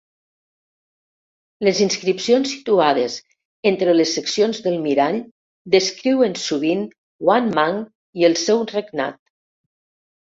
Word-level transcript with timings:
Les 1.67 1.81
inscripcions 1.85 2.53
situades 2.53 3.17
entre 3.71 3.93
les 3.97 4.13
seccions 4.19 4.61
del 4.69 4.79
mirall 4.87 5.19
descriuen 5.77 6.35
sovint 6.47 6.83
Wang 7.31 7.53
Mang 7.61 7.79
i 8.23 8.29
el 8.31 8.39
seu 8.49 8.65
regnat. 8.77 9.23